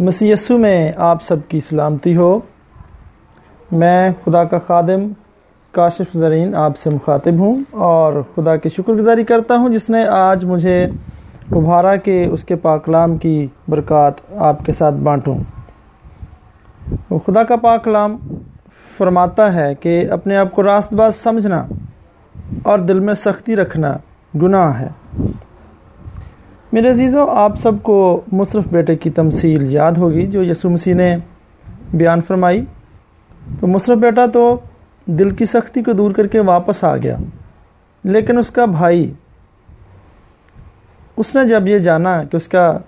مسیسو 0.00 0.58
میں 0.58 0.92
آپ 0.96 1.22
سب 1.22 1.36
کی 1.48 1.60
سلامتی 1.60 2.16
ہو۔ 2.16 2.38
میں 3.72 4.10
خدا 4.24 4.44
کا 4.44 4.58
خادم 4.58 5.12
کاشف 5.72 6.12
زرین 6.14 6.54
آپ 6.54 6.76
سے 6.76 6.90
مخاطب 6.90 7.38
ہوں 7.38 7.62
اور 7.70 8.22
خدا 8.34 8.56
کی 8.56 8.68
شکر 8.68 8.92
گزاری 8.92 9.24
کرتا 9.24 9.56
ہوں 9.56 9.68
جس 9.68 9.90
نے 9.90 10.04
آج 10.04 10.44
مجھے 10.44 10.84
ابھارا 11.50 11.96
کہ 11.96 12.26
اس 12.30 12.44
کے 12.44 12.56
پاکلام 12.56 13.16
کی 13.16 13.46
برکات 13.68 14.14
آپ 14.36 14.64
کے 14.64 14.72
ساتھ 14.72 14.94
بانٹوں۔ 14.94 15.38
خدا 17.08 17.42
کا 17.42 17.56
پاکلام 17.56 18.16
فرماتا 18.98 19.54
ہے 19.54 19.74
کہ 19.74 20.10
اپنے 20.10 20.36
آپ 20.36 20.52
کو 20.52 20.62
راست 20.62 20.94
باز 20.94 21.12
سمجھنا 21.22 21.66
اور 22.62 22.78
دل 22.78 23.00
میں 23.00 23.14
سختی 23.14 23.56
رکھنا 23.56 23.96
گناہ 24.42 24.80
ہے۔ 24.80 24.88
میرے 26.72 26.90
عزیزوں، 26.90 27.26
آپ 27.30 27.58
سب 27.62 27.82
کو 27.82 28.20
مصرف 28.32 28.68
بیٹے 28.68 28.96
کی 28.96 29.10
تمثیل 29.10 29.72
یاد 29.72 29.92
ہوگی 29.92 30.26
جو 30.26 30.42
یسو 30.42 30.70
مسیح 30.70 30.94
نے 30.94 31.16
بیان 31.94 32.20
فرمائی۔ 32.20 32.64
تو 33.60 33.66
مصرف 33.66 33.98
بیٹا 33.98 34.26
تو 34.26 34.58
دل 35.06 35.30
کی 35.30 35.44
سختی 35.44 35.82
کو 35.82 35.92
دور 35.92 36.10
کر 36.10 36.26
کے 36.26 36.40
واپس 36.40 36.84
آ 36.84 36.96
گیا، 36.96 37.16
لیکن 38.04 38.38
اس 38.38 38.50
کا 38.50 38.64
بھائی، 38.64 39.12
اس 41.16 41.36
نے 41.36 41.48
جب 41.48 41.66
یہ 41.66 41.78
جانا 41.78 42.24
کہ 42.24 42.36
اس 42.36 42.48
کا 42.48 42.78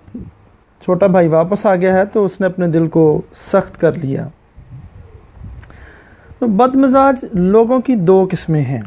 چھوٹا 0.80 1.06
بھائی 1.06 1.28
واپس 1.28 1.66
آ 1.66 1.74
گیا 1.74 1.94
ہے، 1.94 2.04
تو 2.04 2.24
اس 2.24 2.40
نے 2.40 2.46
اپنے 2.46 2.66
دل 2.66 2.88
کو 2.88 3.22
سخت 3.52 3.80
کر 3.80 3.92
لیا۔ 3.92 4.28
تو 6.38 6.46
بد 6.46 6.76
مزاج 6.76 7.24
لوگوں 7.32 7.80
کی 7.80 7.94
دو 7.94 8.26
قسمیں 8.30 8.62
ہیں۔ 8.62 8.80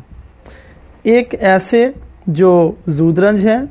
ایک 1.03 1.36
ایسے 1.39 1.91
جو 2.27 2.72
زود 2.86 3.20
رنج 3.20 3.48
ہیں 3.48 3.62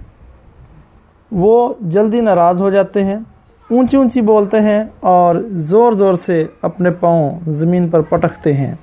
وہ 1.34 1.74
جلدی 1.80 2.20
ناراض 2.20 2.62
ہو 2.62 2.70
جاتے 2.70 3.05
ہیں، 3.05 3.16
اونچی 3.71 3.96
اونچی 3.96 4.21
بولتے 4.21 4.60
ہیں 4.60 4.85
اور 5.01 5.35
زور 5.51 5.93
زور 5.93 6.15
سے 6.15 6.45
اپنے 6.63 6.90
پاؤں 6.90 7.40
زمین 7.46 7.88
پر 7.88 8.01
پٹکتے 8.01 8.52
ہیں۔ 8.52 8.74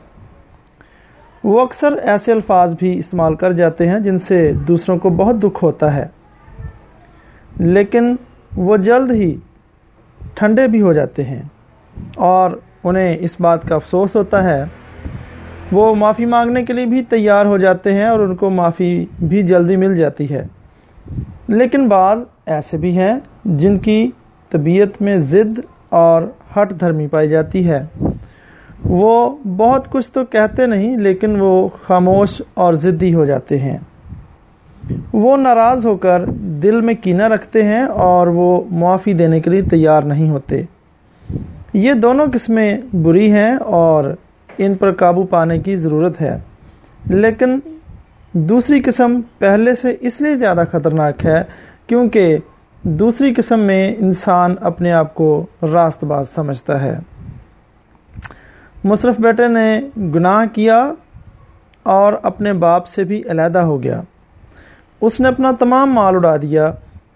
وہ 1.44 1.61
اکثر 1.61 1.94
ایسے 2.03 2.31
الفاظ 2.31 2.75
بھی 2.75 2.97
استعمال 2.97 3.35
کر 3.35 3.52
جاتے 3.52 3.88
ہیں 3.88 3.99
جن 3.99 4.17
سے 4.17 4.53
دوسروں 4.67 4.97
کو 4.97 5.09
بہت 5.09 5.35
دکھ 5.44 5.63
ہوتا 5.63 5.95
ہے۔ 5.95 6.05
لیکن 7.59 8.16
وہ 8.57 8.77
جلد 8.77 9.11
ہی 9.11 9.35
ٹھنڈے 10.33 10.67
بھی 10.67 10.81
ہو 10.81 10.94
جاتے 10.94 11.23
ہیں 11.23 11.41
اور 12.16 12.52
انہیں 12.83 13.17
اس 13.19 13.35
بات 13.39 13.67
کا 13.69 13.75
افسوس 13.75 14.16
ہوتا 14.16 14.44
ہے۔ 14.44 14.63
وہ 15.72 15.95
معافی 15.95 16.25
مانگنے 16.25 16.66
کے 16.66 16.73
لیے 16.73 16.85
بھی 16.85 17.03
تیار 17.03 17.45
ہو 17.45 17.57
جاتے 17.57 17.94
ہیں 17.94 18.05
اور 18.05 18.19
ان 18.19 18.35
کو 18.35 18.49
معافی 18.49 19.05
بھی 19.22 19.44
جلدی 19.44 19.75
مل 19.75 19.95
جاتی 19.95 20.33
ہے۔ 20.33 20.45
لیکن 21.52 21.88
بعض 21.88 22.23
ایسے 22.45 22.77
بھی 22.77 22.97
ہیں 22.97 23.13
جن 23.45 23.77
کی 23.77 24.11
طبیعت 24.49 25.02
میں 25.02 25.17
ضد 25.17 25.59
اور 25.89 26.21
ہٹ 26.57 26.80
دھرمی 26.80 27.07
پائی 27.07 27.27
جاتی 27.27 27.69
ہے۔ 27.69 27.83
وہ 28.85 29.38
بہت 29.57 29.91
کچھ 29.91 30.11
تو 30.11 30.25
کہتے 30.25 30.66
نہیں، 30.66 30.97
لیکن 30.97 31.41
وہ 31.41 31.69
خاموش 31.83 32.41
اور 32.53 32.73
ضدی 32.73 33.13
ہو 33.13 33.25
جاتے 33.25 33.59
ہیں۔ 33.59 33.77
وہ 35.13 35.38
ناراض 35.38 35.85
ہو 35.85 35.97
کر 35.97 36.25
دل 36.31 36.81
میں 36.81 36.94
کینہ 36.94 37.23
رکھتے 37.23 37.63
ہیں 37.63 37.83
اور 37.83 38.27
وہ 38.27 38.61
معافی 38.72 39.13
دینے 39.13 39.39
کے 39.39 39.49
لیے 39.49 39.61
تیار 39.61 40.02
نہیں 40.02 40.29
ہوتے۔ 40.29 40.63
یہ 41.73 41.94
دونوں 41.94 42.27
قسمیں 42.33 42.77
بری 42.94 43.31
ہیں 43.31 43.55
اور 43.55 44.03
ان 44.57 44.75
پر 44.75 44.91
قابو 44.91 45.23
پانے 45.23 45.59
کی 45.59 45.75
ضرورت 45.75 46.22
ہے۔ 46.22 46.38
لیکن 47.09 47.59
دوسری 48.33 48.81
قسم 48.81 49.21
پہلے 49.37 49.75
سے 49.75 49.95
اس 49.99 50.21
لیے 50.21 50.35
زیادہ 50.35 50.63
خطرناک 50.71 51.25
ہے 51.25 51.43
کیونکہ 51.87 52.38
دوسری 52.83 53.33
قسم 53.33 53.59
میں 53.59 53.95
انسان 53.99 54.55
اپنے 54.61 54.91
آپ 54.91 55.15
کو 55.15 55.45
راست 55.73 56.03
باز 56.03 56.25
سمجھتا 56.35 56.81
ہے۔ 56.81 56.99
مصرف 58.83 59.19
بیٹے 59.19 59.47
نے 59.47 59.81
گناہ 59.97 60.45
کیا 60.53 60.94
اور 61.83 62.13
اپنے 62.23 62.53
باپ 62.53 62.88
سے 62.88 63.03
بھی 63.03 63.23
علیحدہ 63.29 63.59
ہو 63.59 63.83
گیا۔ 63.83 64.01
اس 65.01 65.19
نے 65.19 65.27
اپنا 65.27 65.51
تمام 65.59 65.94
مال 65.94 66.16
اڑا 66.16 66.38
دیا 66.38 66.72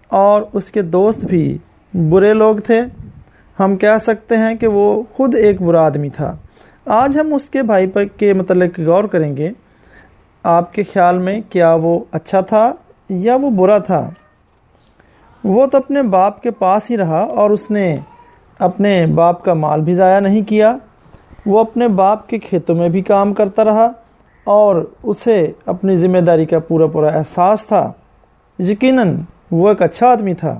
اور 0.08 0.42
اس 0.52 0.70
کے 0.70 0.82
دوست 0.82 1.24
بھی 1.24 1.58
برے 1.94 2.34
لوگ 2.34 2.56
تھے۔ 2.56 2.80
ہم 3.60 3.76
کہہ 3.76 3.98
سکتے 4.06 4.36
ہیں 4.36 4.54
کہ 4.54 4.66
وہ 4.66 5.02
خود 5.12 5.34
ایک 5.34 5.62
برا 5.62 5.86
آدمی 5.86 6.10
تھا۔ 6.10 6.36
آج 6.86 7.18
ہم 7.18 7.34
اس 7.34 7.50
کے 7.50 7.62
بھائی 7.62 7.86
پر 7.86 8.04
کے 8.04 8.32
متعلق 8.32 8.80
غور 8.80 9.04
کریں 9.04 9.36
گے۔ 9.36 9.50
آپ 10.48 10.72
کے 10.72 10.82
خیال 10.82 11.18
میں 11.18 11.40
کیا 11.50 11.74
وہ 11.74 11.98
اچھا 12.12 12.40
تھا 12.40 12.72
یا 13.08 13.36
وہ 13.36 13.50
برا 13.50 13.78
تھا؟ 13.78 14.10
وہ 15.44 15.66
تو 15.66 15.78
اپنے 15.78 16.02
باپ 16.02 16.42
کے 16.42 16.50
پاس 16.50 16.90
ہی 16.90 16.96
رہا 16.96 17.20
اور 17.20 17.50
اس 17.50 17.70
نے 17.70 17.96
اپنے 18.58 19.06
باپ 19.06 19.44
کا 19.44 19.54
مال 19.54 19.80
بھی 19.80 19.94
ضائع 19.94 20.20
نہیں 20.20 20.42
کیا۔ 20.42 20.76
وہ 21.46 21.60
اپنے 21.60 21.88
باپ 21.88 22.28
کے 22.28 22.38
کھیتوں 22.38 22.74
میں 22.74 22.88
بھی 22.88 23.00
کام 23.00 23.34
کرتا 23.34 23.64
رہا 23.64 23.90
اور 24.44 24.90
اسے 25.02 25.52
اپنی 25.66 25.96
ذمہ 25.96 26.18
داری 26.18 26.44
کا 26.44 26.58
پورا 26.58 26.86
پورا 26.86 27.08
احساس 27.08 27.66
تھا۔ 27.66 27.92
یقیناً 28.58 29.16
وہ 29.50 29.68
ایک 29.68 29.82
اچھا 29.82 30.08
آدمی 30.08 30.32
تھا۔ 30.32 30.58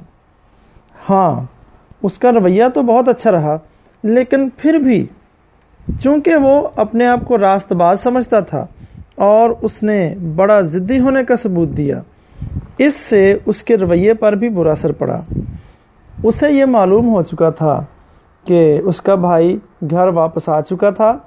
ہاں 1.10 1.40
اس 2.02 2.18
کا 2.18 2.32
رویہ 2.32 2.64
تو 2.74 2.82
بہت 2.82 3.08
اچھا 3.08 3.30
رہا، 3.32 3.56
لیکن 4.02 4.48
پھر 4.56 4.74
بھی 4.74 5.06
چونکہ 6.02 6.36
وہ 6.36 6.68
اپنے 6.76 7.06
آپ 7.06 7.20
کو 7.26 7.38
راست 7.38 7.72
باز 7.72 8.00
سمجھتا 8.00 8.40
تھا 8.40 8.66
اور 9.16 9.50
اس 9.62 9.82
نے 9.82 10.14
بڑا 10.36 10.60
ضدی 10.60 10.98
ہونے 11.00 11.24
کا 11.24 11.36
ثبوت 11.36 11.68
دیا۔ 11.68 12.02
اس 12.78 12.96
سے 12.96 13.38
اس 13.46 13.62
کے 13.62 13.76
رویے 13.76 14.14
پر 14.14 14.32
بھی 14.32 14.48
برا 14.48 14.72
اثر 14.72 14.92
پڑا۔ 14.92 15.18
اسے 16.22 16.52
یہ 16.52 16.64
معلوم 16.64 17.08
ہو 17.08 17.22
چکا 17.22 17.50
تھا 17.50 17.84
کہ 18.44 18.80
اس 18.84 19.00
کا 19.00 19.14
بھائی 19.14 19.58
گھر 19.90 20.08
واپس 20.08 20.48
آ 20.48 20.60
چکا 20.60 20.90
تھا 20.90 21.18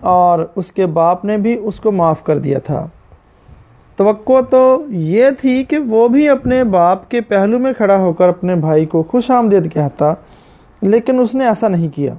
اور 0.00 0.46
اس 0.56 0.72
کے 0.72 0.86
باپ 0.86 1.24
نے 1.24 1.36
بھی 1.36 1.58
اس 1.62 1.80
کو 1.80 1.92
معاف 1.92 2.24
کر 2.24 2.38
دیا 2.38 2.58
تھا۔ 2.58 2.86
توقع 3.96 4.40
تو 4.50 4.82
یہ 4.88 5.26
تھی 5.40 5.64
کہ 5.64 5.78
وہ 5.78 6.08
بھی 6.08 6.28
اپنے 6.28 6.64
باپ 6.64 7.10
کے 7.10 7.20
پہلو 7.20 7.58
میں 7.58 7.72
کھڑا 7.72 7.96
ہو 7.96 8.12
کر 8.12 8.28
اپنے 8.28 8.54
بھائی 8.54 8.86
کو 8.86 9.02
خوش 9.02 9.30
آمدید 9.30 9.72
کہتا، 9.72 10.12
لیکن 10.82 11.20
اس 11.20 11.34
نے 11.34 11.46
ایسا 11.46 11.68
نہیں 11.68 11.88
کیا۔ 11.88 12.14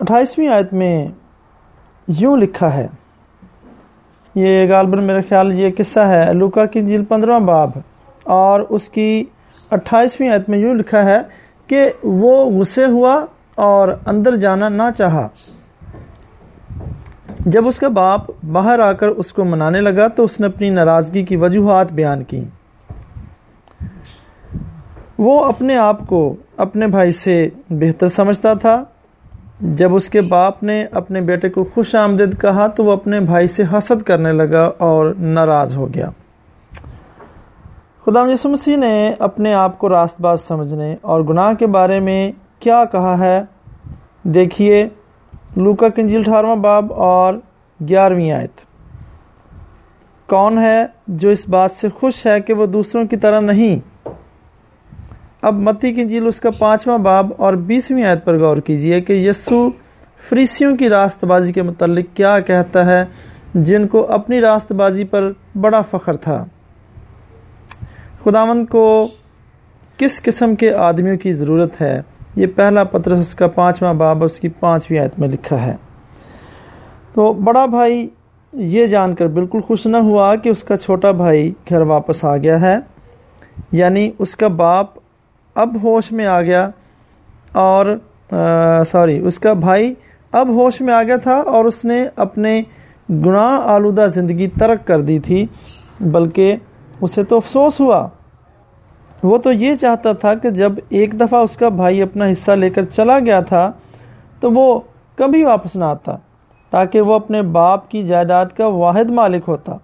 اٹھائیسویں 0.00 0.48
آیت 0.48 0.72
میں 0.72 1.08
یوں 2.08 2.36
لکھا 2.36 2.74
ہے۔ 2.74 2.86
یہ 4.34 4.72
غالباً 4.72 5.04
میرا 5.04 5.20
خیال 5.28 5.52
یہ 5.52 5.68
قصہ 5.78 6.00
ہے، 6.00 6.32
لوکا 6.32 6.66
کی 6.66 6.86
جیل 6.86 7.04
پندرہ 7.04 7.38
باب۔ 7.38 7.70
اور 8.24 8.60
اس 8.60 8.88
کی 8.88 9.24
اٹھائیسویں 9.70 10.28
آیت 10.28 10.48
میں 10.48 10.58
یوں 10.58 10.74
لکھا 10.74 11.04
ہے 11.04 11.18
کہ 11.66 11.92
وہ 12.02 12.60
غصے 12.60 12.84
ہوا 12.84 13.26
اور 13.54 13.88
اندر 14.06 14.36
جانا 14.36 14.68
نہ 14.68 14.82
چاہا۔ 14.98 15.28
جب 17.46 17.66
اس 17.66 17.78
کا 17.78 17.88
باپ 17.88 18.44
باہر 18.44 18.80
آ 18.80 18.92
کر 18.92 19.08
اس 19.08 19.32
کو 19.32 19.44
منانے 19.44 19.80
لگا 19.80 20.08
تو 20.08 20.24
اس 20.24 20.40
نے 20.40 20.46
اپنی 20.46 20.70
ناراضگی 20.70 21.24
کی 21.24 21.36
وجوہات 21.36 21.92
بیان 21.92 22.24
کی 22.24 22.44
وہ 25.18 25.44
اپنے 25.44 25.76
آپ 25.76 26.06
کو 26.06 26.36
اپنے 26.56 26.86
بھائی 26.86 27.12
سے 27.12 27.48
بہتر 27.70 28.08
سمجھتا 28.08 28.54
تھا۔ 28.54 28.84
جب 29.60 29.94
اس 29.94 30.10
کے 30.10 30.20
باپ 30.20 30.62
نے 30.62 30.84
اپنے 30.92 31.20
بیٹے 31.20 31.48
کو 31.48 31.64
خوش 31.64 31.94
آمدید 31.94 32.40
کہا 32.40 32.66
تو 32.66 32.84
وہ 32.84 32.92
اپنے 32.92 33.20
بھائی 33.20 33.46
سے 33.46 33.62
حسد 33.72 34.02
کرنے 34.02 34.32
لگا 34.32 34.70
اور 34.78 35.14
ناراض 35.18 35.76
ہو 35.76 35.94
گیا۔ 35.94 36.10
خدا 38.04 38.20
یسو 38.32 38.48
مسیح 38.48 38.76
نے 38.76 39.14
اپنے 39.18 39.54
آپ 39.54 39.78
کو 39.78 39.88
راست 39.88 40.20
باز 40.20 40.40
سمجھنے 40.40 40.96
اور 41.00 41.20
گناہ 41.20 41.52
کے 41.54 41.66
بارے 41.66 42.00
میں 42.00 42.32
کیا 42.60 42.84
کہا 42.84 43.18
ہے؟ 43.18 43.42
دیکھیے، 44.22 44.88
لوکا 45.56 45.88
کنجیل 45.88 46.20
اٹھارہواں 46.20 46.56
باب 46.56 46.92
اور 46.92 47.34
گیارہویں 47.88 48.32
آیت۔ 48.32 48.60
کون 50.28 50.58
ہے 50.58 50.86
جو 51.08 51.28
اس 51.28 51.48
بات 51.48 51.70
سے 51.70 51.88
خوش 51.88 52.26
ہے 52.26 52.40
کہ 52.40 52.54
وہ 52.54 52.66
دوسروں 52.66 53.04
کی 53.04 53.16
طرح 53.16 53.40
نہیں؟ 53.40 53.87
اب 55.48 55.54
متی 55.54 55.92
کی 55.92 56.04
جیل 56.04 56.26
اس 56.26 56.40
کا 56.40 56.50
پانچواں 56.58 56.98
باب 56.98 57.32
اور 57.36 57.54
بیسویں 57.54 58.04
آیت 58.04 58.24
پر 58.24 58.38
غور 58.38 58.56
کیجیے 58.56 59.00
کہ 59.00 59.12
یسو 59.12 59.68
فریسیوں 60.28 60.76
کی 60.76 60.88
راست 60.88 61.24
بازی 61.24 61.52
کے 61.52 61.62
متعلق 61.62 62.04
کیا 62.14 62.40
کہتا 62.40 62.86
ہے، 62.86 63.04
جن 63.54 63.88
کو 63.88 64.12
اپنی 64.12 64.40
راست 64.40 64.72
بازی 64.72 65.04
پر 65.04 65.32
بڑا 65.60 65.80
فخر 65.80 66.16
تھا۔ 66.16 66.44
خداون 68.24 68.66
کو 68.66 69.06
کس 69.96 70.22
قسم 70.22 70.54
کے 70.54 70.74
آدمیوں 70.74 71.16
کی 71.16 71.32
ضرورت 71.32 71.82
ہے؟ 71.82 72.02
یہ 72.36 72.46
پہلا 72.46 72.84
پترس 72.84 73.18
اس 73.18 73.34
کا 73.34 73.46
پانچواں 73.46 73.94
باب 73.94 74.24
اس 74.24 74.40
کی 74.40 74.48
پانچویں 74.48 75.00
آیت 75.00 75.18
میں 75.18 75.28
لکھا 75.28 75.66
ہے۔ 75.66 75.76
تو 77.14 77.32
بڑا 77.32 77.66
بھائی، 77.66 78.08
یہ 78.52 78.86
جان 78.86 79.14
کر 79.14 79.26
بالکل 79.26 79.60
خوش 79.60 79.86
نہ 79.86 79.96
ہوا 79.96 80.36
کہ 80.36 80.48
اس 80.48 80.62
کا 80.62 80.76
چھوٹا 80.76 81.10
بھائی 81.10 81.52
گھر 81.68 81.80
واپس 81.80 82.24
آ 82.24 82.36
گیا 82.36 82.60
ہے۔ 82.60 82.76
یعنی 83.72 84.10
اس 84.18 84.36
کا 84.36 84.48
باپ 84.48 84.86
اب 85.62 85.76
ہوش 85.82 86.10
میں 86.12 86.26
آ 86.26 86.40
گیا 86.42 86.68
اور 87.58 87.86
سوری، 88.90 89.18
اس 89.18 89.38
کا 89.38 89.52
بھائی 89.60 89.92
اب 90.32 90.48
ہوش 90.48 90.80
میں 90.80 90.94
آ 90.94 91.02
گیا 91.02 91.16
تھا 91.16 91.36
اور 91.46 91.64
اس 91.64 91.84
نے 91.84 92.04
اپنے 92.16 92.60
گناہ 93.26 93.66
آلودہ 93.66 94.06
زندگی 94.14 94.48
ترک 94.58 94.86
کر 94.86 95.00
دی 95.00 95.18
تھی، 95.18 95.44
بلکہ 96.12 96.56
اسے 97.00 97.24
تو 97.24 97.36
افسوس 97.36 97.80
ہوا۔ 97.80 98.06
وہ 99.22 99.38
تو 99.38 99.52
یہ 99.52 99.74
چاہتا 99.74 100.12
تھا 100.12 100.34
کہ 100.34 100.50
جب 100.50 100.72
ایک 100.88 101.18
دفعہ 101.20 101.40
اس 101.42 101.56
کا 101.56 101.68
بھائی 101.76 102.02
اپنا 102.02 102.30
حصہ 102.30 102.50
لے 102.52 102.70
کر 102.70 102.84
چلا 102.96 103.18
گیا 103.18 103.40
تھا 103.40 103.70
تو 104.40 104.50
وہ 104.50 104.78
کبھی 105.18 105.44
واپس 105.44 105.76
نہ 105.76 105.84
آتا، 105.84 106.16
تاکہ 106.72 107.00
وہ 107.00 107.14
اپنے 107.14 107.42
باپ 107.52 107.90
کی 107.90 108.02
جائیداد 108.06 108.46
کا 108.56 108.66
واحد 108.66 109.10
مالک 109.10 109.48
ہوتا۔ 109.48 109.76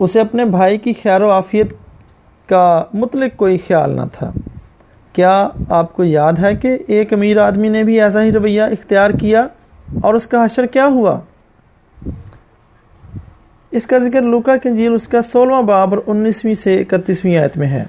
اسے 0.00 0.20
اپنے 0.20 0.44
بھائی 0.46 0.78
کی 0.78 0.92
خیر 1.02 1.22
و 1.22 1.30
عافیت 1.30 1.72
کا 2.48 2.84
مطلق 2.92 3.36
کوئی 3.36 3.58
خیال 3.58 3.96
نہ 3.96 4.00
تھا۔ 4.12 4.32
کیا 5.12 5.48
آپ 5.68 5.92
کو 5.92 6.04
یاد 6.04 6.32
ہے 6.42 6.56
کہ 6.56 6.78
ایک 6.86 7.12
امیر 7.12 7.38
آدمی 7.38 7.68
نے 7.68 7.82
بھی 7.82 8.00
ایسا 8.00 8.22
ہی 8.22 8.32
رویہ 8.32 8.62
اختیار 8.62 9.10
کیا 9.10 9.46
اور 10.02 10.14
اس 10.14 10.26
کا 10.26 10.44
حشر 10.44 10.66
کیا 10.66 10.86
ہوا؟ 10.86 11.20
اس 13.70 13.86
کا 13.86 13.98
ذکر 13.98 14.22
لوکا 14.22 14.56
کی 14.56 14.86
اس 14.86 15.08
کا 15.08 15.22
سولہواں 15.22 15.62
باب 15.62 15.94
اور 15.94 16.02
انیسویں 16.06 16.54
سے 16.54 16.72
اکتیسویں 16.72 17.38
آیت 17.38 17.56
میں 17.56 17.68
ہے۔ 17.68 17.84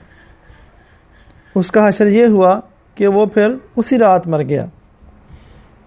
اس 1.56 1.72
کا 1.72 1.88
حشر 1.88 2.08
یہ 2.08 2.26
ہوا 2.26 2.60
کہ 2.96 3.08
وہ 3.08 3.26
پھر 3.26 3.54
اسی 3.76 4.00
رات 4.00 4.28
مر 4.28 4.44
گیا۔ 4.44 4.66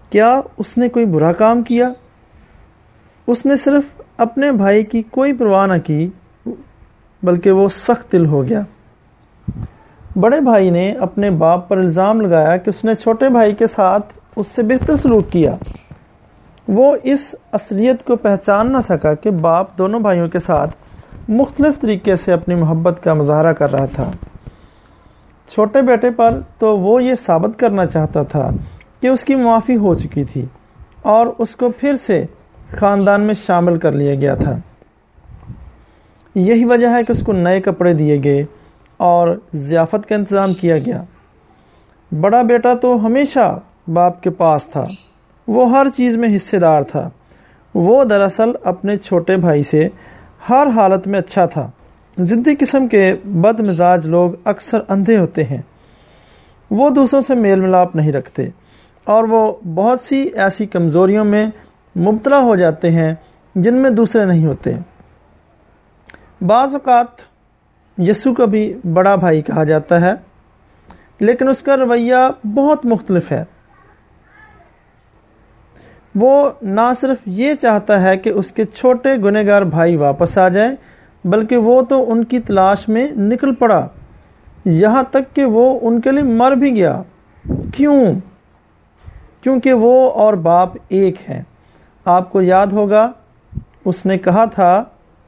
کیا 0.09 0.41
اس 0.57 0.77
نے 0.77 0.89
کوئی 0.89 1.05
برا 1.05 1.31
کام 1.31 1.61
کیا؟ 1.61 1.89
اس 3.27 3.45
نے 3.45 3.55
صرف 3.55 4.01
اپنے 4.17 4.51
بھائی 4.51 4.83
کی 4.83 5.01
کوئی 5.01 5.33
پرواہ 5.33 5.67
نہ 5.67 5.77
کی 5.85 6.09
بلکہ 7.23 7.51
وہ 7.51 7.67
سخت 7.69 8.11
دل 8.11 8.25
ہو 8.25 8.47
گیا۔ 8.49 8.61
بڑے 10.15 10.41
بھائی 10.41 10.69
نے 10.69 10.91
اپنے 10.91 11.29
باپ 11.29 11.69
پر 11.69 11.77
الزام 11.77 12.21
لگایا 12.21 12.57
کہ 12.57 12.69
اس 12.69 12.83
نے 12.83 12.93
چھوٹے 12.93 13.29
بھائی 13.29 13.55
کے 13.55 13.67
ساتھ 13.67 14.13
اس 14.35 14.47
سے 14.55 14.63
بہتر 14.63 14.95
سلوک 14.95 15.31
کیا۔ 15.31 15.55
وہ 16.67 16.95
اس 17.03 17.35
اصلیت 17.51 18.03
کو 18.03 18.15
پہچان 18.15 18.71
نہ 18.71 18.77
سکا 18.89 19.13
کہ 19.13 19.29
باپ 19.29 19.77
دونوں 19.77 19.99
بھائیوں 19.99 20.27
کے 20.27 20.39
ساتھ 20.39 20.75
مختلف 21.29 21.81
طریقے 21.81 22.15
سے 22.15 22.33
اپنی 22.33 22.55
محبت 22.55 23.03
کا 23.03 23.13
مظاہرہ 23.13 23.53
کر 23.53 23.71
رہا 23.71 23.85
تھا۔ 23.85 24.11
چھوٹے 25.49 25.81
بیٹے 25.81 26.09
پر 26.09 26.31
تو 26.59 26.77
وہ 26.77 27.03
یہ 27.03 27.13
ثابت 27.25 27.59
کرنا 27.59 27.85
چاہتا 27.85 28.23
تھا 28.23 28.49
کہ 29.01 29.07
اس 29.07 29.23
کی 29.23 29.35
معافی 29.35 29.75
ہو 29.75 29.93
چکی 29.93 30.23
تھی 30.23 30.45
اور 31.01 31.27
اس 31.37 31.55
کو 31.55 31.69
پھر 31.69 31.93
سے 32.05 32.25
خاندان 32.77 33.21
میں 33.21 33.33
شامل 33.33 33.79
کر 33.79 33.91
لیا 33.91 34.15
گیا 34.15 34.35
تھا۔ 34.35 34.55
یہی 36.35 36.65
وجہ 36.65 36.87
ہے 36.87 37.03
کہ 37.03 37.11
اس 37.11 37.23
کو 37.23 37.33
نئے 37.33 37.61
کپڑے 37.61 37.93
دیے 37.93 38.21
گئے 38.23 38.45
اور 38.97 39.39
ضیافت 39.53 40.09
کا 40.09 40.15
انتظام 40.15 40.53
کیا 40.53 40.77
گیا۔ 40.77 41.03
بڑا 42.21 42.41
بیٹا 42.41 42.73
تو 42.73 43.05
ہمیشہ 43.05 43.59
باپ 43.87 44.23
کے 44.23 44.29
پاس 44.29 44.63
تھا۔ 44.63 44.83
وہ 45.47 45.69
ہر 45.69 45.89
چیز 45.95 46.17
میں 46.17 46.35
حصے 46.35 46.59
دار 46.59 46.81
تھا۔ 46.81 47.09
وہ 47.75 48.03
دراصل 48.03 48.49
اپنے 48.63 48.97
چھوٹے 48.97 49.37
بھائی 49.37 49.63
سے 49.63 49.87
ہر 50.49 50.67
حالت 50.75 51.07
میں 51.07 51.19
اچھا 51.19 51.45
تھا۔ 51.45 51.69
ضدی 52.19 52.55
قسم 52.59 52.87
کے 52.87 53.15
بد 53.25 53.59
مزاج 53.59 54.07
لوگ 54.07 54.31
اکثر 54.43 54.79
اندھے 54.89 55.17
ہوتے 55.17 55.43
ہیں۔ 55.43 55.61
وہ 56.71 56.89
دوسروں 56.89 57.21
سے 57.21 57.35
میل 57.35 57.59
ملاپ 57.59 57.95
نہیں 57.95 58.11
رکھتے 58.11 58.47
اور 59.05 59.23
وہ 59.23 59.53
بہت 59.75 59.99
سی 59.99 60.15
ایسی 60.15 60.65
کمزوریوں 60.65 61.25
میں 61.25 61.47
مبتلا 61.95 62.39
ہو 62.39 62.55
جاتے 62.55 62.91
ہیں 62.91 63.13
جن 63.55 63.73
میں 63.73 63.89
دوسرے 63.89 64.25
نہیں 64.25 64.45
ہوتے۔ 64.45 64.73
بعض 66.47 66.75
اوقات 66.75 67.07
یسو 67.97 68.33
کا 68.33 68.45
بھی 68.45 68.73
بڑا 68.93 69.15
بھائی 69.15 69.41
کہا 69.41 69.63
جاتا 69.63 70.01
ہے، 70.01 70.11
لیکن 71.19 71.49
اس 71.49 71.61
کا 71.61 71.77
رویہ 71.77 72.47
بہت 72.47 72.85
مختلف 72.85 73.31
ہے۔ 73.31 73.43
وہ 76.15 76.49
نہ 76.61 76.81
صرف 77.01 77.17
یہ 77.25 77.53
چاہتا 77.53 78.01
ہے 78.01 78.17
کہ 78.17 78.29
اس 78.29 78.51
کے 78.51 78.63
چھوٹے 78.63 79.09
گنہ 79.15 79.39
گار 79.47 79.61
بھائی 79.61 79.95
واپس 79.95 80.37
آ 80.37 80.47
جائیں، 80.47 80.75
بلکہ 81.25 81.57
وہ 81.57 81.81
تو 81.81 82.11
ان 82.11 82.23
کی 82.23 82.39
تلاش 82.39 82.89
میں 82.89 83.07
نکل 83.11 83.55
پڑا۔ 83.55 83.87
یہاں 84.65 85.03
تک 85.11 85.35
کہ 85.35 85.45
وہ 85.45 85.79
ان 85.81 86.01
کے 86.01 86.11
لیے 86.11 86.23
مر 86.23 86.51
بھی 86.51 86.75
گیا۔ 86.75 87.01
کیوں؟ 87.73 88.05
کیونکہ 89.41 89.73
وہ 89.73 90.11
اور 90.11 90.33
باپ 90.33 90.69
ایک 90.89 91.29
ہیں۔ 91.29 91.41
آپ 92.05 92.31
کو 92.31 92.41
یاد 92.41 92.67
ہوگا، 92.67 93.11
اس 93.85 94.05
نے 94.05 94.17
کہا 94.17 94.45
تھا 94.45 94.83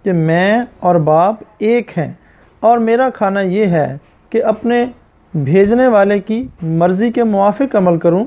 کہ 0.06 0.14
میں 0.14 0.62
اور 0.80 0.96
باپ 0.96 1.36
ایک 1.58 1.98
ہیں۔ 1.98 2.14
اور 2.60 2.78
میرا 2.78 3.10
کھانا 3.10 3.42
یہ 3.42 3.66
ہے 3.66 3.98
کہ 4.30 4.44
اپنے 4.44 4.86
بھیجنے 5.34 5.88
والے 5.88 6.20
کی 6.20 6.48
مرضی 6.62 7.12
کے 7.12 7.24
موافق 7.24 7.76
عمل 7.76 7.98
کروں۔ 7.98 8.26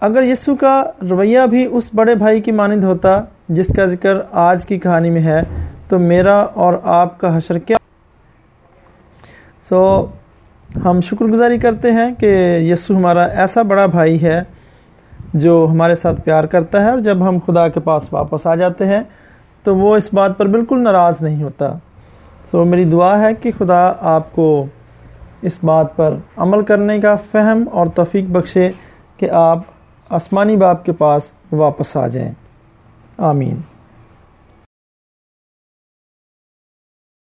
اگر 0.00 0.22
یسو 0.22 0.56
کا 0.56 0.84
رویہ 1.10 1.40
بھی 1.50 1.68
اس 1.70 1.90
بڑے 1.94 2.14
بھائی 2.14 2.40
کی 2.40 2.52
مانند 2.52 2.84
ہوتا 2.84 3.20
جس 3.48 3.66
کا 3.76 3.86
ذکر 3.86 4.14
آج 4.30 4.66
کی 4.66 4.78
کہانی 4.78 5.10
میں 5.10 5.22
ہے، 5.22 5.42
تو 5.88 5.98
میرا 5.98 6.36
اور 6.36 6.74
آپ 6.82 7.18
کا 7.18 7.36
حشر 7.36 7.58
کیا؟ 7.58 7.76
سو، 9.68 10.06
ہم 10.84 11.00
شکر 11.00 11.24
گزاری 11.24 11.58
کرتے 11.58 11.92
ہیں 11.92 12.14
کہ 12.14 12.58
یسو 12.60 12.96
ہمارا 12.96 13.22
ایسا 13.22 13.62
بڑا 13.62 13.86
بھائی 13.86 14.22
ہے 14.22 14.42
جو 15.34 15.68
ہمارے 15.70 15.94
ساتھ 15.94 16.20
پیار 16.20 16.44
کرتا 16.44 16.84
ہے 16.84 16.90
اور 16.90 16.98
جب 16.98 17.28
ہم 17.28 17.38
خدا 17.46 17.68
کے 17.68 17.80
پاس 17.80 18.02
واپس 18.12 18.46
آ 18.46 18.54
جاتے 18.54 18.86
ہیں 18.86 19.00
تو 19.62 19.76
وہ 19.76 19.96
اس 19.96 20.14
بات 20.14 20.38
پر 20.38 20.46
بالکل 20.46 20.82
ناراض 20.82 21.14
نہیں 21.20 21.42
ہوتا۔ 21.42 21.72
سو 22.50 22.64
میری 22.64 22.84
دعا 22.84 23.20
ہے 23.20 23.34
کہ 23.34 23.50
خدا 23.58 23.92
آپ 24.00 24.32
کو 24.32 24.66
اس 25.42 25.58
بات 25.62 25.96
پر 25.96 26.14
عمل 26.36 26.64
کرنے 26.64 27.00
کا 27.00 27.16
فہم 27.16 27.64
اور 27.72 27.86
توفیق 27.86 28.24
بخشے 28.24 28.70
کہ 29.16 29.30
آپ 29.30 29.58
آسمانی 30.10 30.56
باپ 30.56 30.84
کے 30.84 30.92
پاس 30.92 31.22
واپس 31.52 31.96
آ 31.96 32.06
جائیں۔ 32.06 32.32
آمین۔ 33.18 33.77